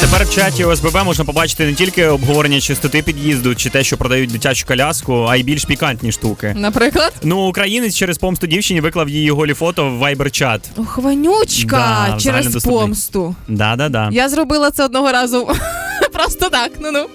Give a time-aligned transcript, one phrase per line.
[0.00, 4.30] Тепер в чаті ОСББ можна побачити не тільки обговорення чистоти під'їзду чи те, що продають
[4.32, 6.54] дитячу коляску, а й більш пікантні штуки.
[6.58, 10.60] Наприклад, Ну, українець через помсту дівчині виклав її голі фото в вайбер-чат.
[10.76, 12.80] Ох, Ванючка Да, через доступний.
[12.80, 13.34] помсту.
[13.48, 14.08] Да-да-да.
[14.12, 15.48] Я зробила це одного разу.
[16.12, 17.06] Просто так, ну ну.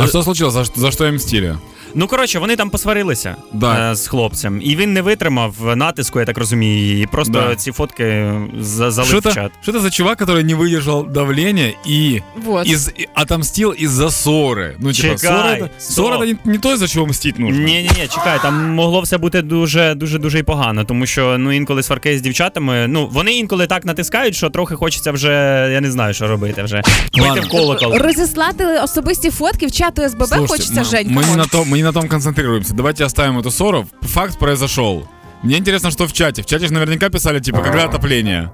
[0.00, 0.54] А що случилось?
[0.54, 1.58] За, что- за что им мстили?
[1.95, 3.91] Ну коротше, вони там посварилися Да.
[3.91, 7.55] е, з хлопцем, і він не витримав натиску, я так розумію, і просто Да.
[7.55, 9.51] ці фотки за- залив Что в это, чат.
[9.61, 12.67] что это за чувак, который не выдержал давления и Вот.
[12.67, 14.75] из, и отомстил из-за ссоры?
[14.79, 16.05] Ну, типа, Чекай, ссора это, стоп.
[16.05, 17.61] ссора это не, не то, из-за чего мстить нужно.
[17.65, 21.37] Ні, ні, ні, чекай, там могло все бути дуже, дуже, дуже і погано, тому що
[21.37, 22.87] ну інколи сварки з дівчатами.
[22.87, 25.29] Ну вони інколи так натискають, що трохи хочеться вже,
[25.73, 26.81] я не знаю, що робити вже.
[27.13, 27.41] Вийти Ладно.
[27.41, 27.93] в колокол.
[27.97, 31.07] Розіслати особисті фотки в чату СББ Слушайте, хочеться мы, Жень.
[31.07, 31.37] мы, не камон.
[31.37, 32.74] на том, мы не на том концентрируемся.
[32.74, 33.86] Давайте оставим эту ссору.
[34.00, 35.06] Факт произошел.
[35.42, 36.42] Мне интересно, что в чате.
[36.42, 38.50] В чате же наверняка писали, типа, когда отопление.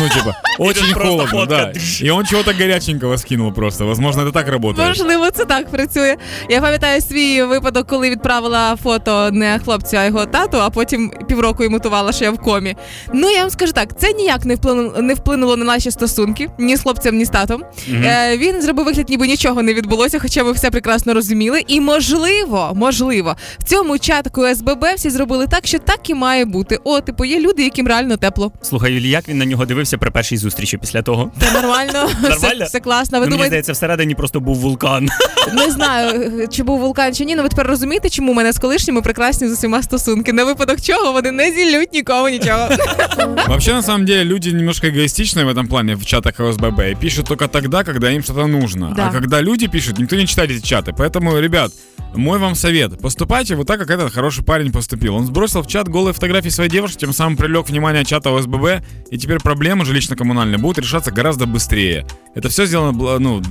[0.00, 1.72] Ну, типа, очень холодно, да.
[2.00, 3.84] И он чего-то горяченького скинул просто.
[3.84, 4.88] Возможно, это так работает.
[4.88, 6.16] Можливо, це так працює.
[6.50, 11.64] Я пам'ятаю свій випадок, коли відправила фото не хлопцю, а його тату, а потім півроку
[11.64, 12.76] йому тувала, що я в комі.
[13.14, 16.76] Ну я вам скажу так, це ніяк не вплинуло, не вплинуло на наші стосунки ні
[16.76, 17.62] з хлопцем, ні з татом.
[18.04, 21.62] Е, він зробив вигляд, ніби нічого не відбулося, хоча ми все прекрасно розуміли.
[21.66, 26.78] І можливо, можливо, в цьому чатку СББ всі зробили так, що так і має бути.
[26.84, 28.52] О, типу, є люди, яким реально тепло.
[28.62, 31.31] Слухай, Юлі, як він на нього дивився при першій зустрічі після того?
[31.39, 32.37] Це нормально, Нормально?
[32.37, 33.19] Все, все класно.
[33.19, 35.09] Ви ну, мені думаєте, здається, всередині просто був вулкан.
[35.53, 38.59] Не знаю, чи був вулкан чи ні, але ви тепер розумієте, чому у мене з
[38.59, 40.33] колишніми прекрасні з усіма стосунки.
[40.33, 42.69] На випадок чого вони не зілють нікому нічого.
[43.47, 47.27] Вообще, на самом деле, люди немножко эгоистичны в этом плане в чатах ОСББ и пишут
[47.27, 48.93] только тогда, когда им что-то нужно.
[48.95, 49.07] Да.
[49.07, 50.93] А когда люди пишут, никто не читает эти чаты.
[50.93, 51.71] Поэтому, ребят,
[52.14, 52.98] мой вам совет.
[53.00, 55.14] Поступайте вот так, как этот хороший парень поступил.
[55.16, 59.18] Он сбросил в чат голые фотографии своей девушки, тем самым привлек внимание чата ОСББ, и
[59.18, 62.06] теперь проблемы жилищно-коммунальные будут решаться гораздо быстрее.
[62.34, 63.42] Это все сделано ну,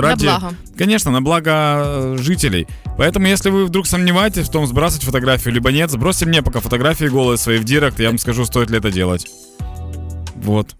[0.00, 0.26] ради...
[0.26, 0.54] благо.
[0.76, 2.66] Конечно, на благо э, жителей.
[2.96, 7.06] Поэтому, если вы вдруг сомневаетесь в том, сбрасывать фотографию либо нет, сбросьте мне пока фотографии
[7.06, 9.26] голые свои в директ, и я вам скажу, стоит ли это делать.
[10.36, 10.74] Вот.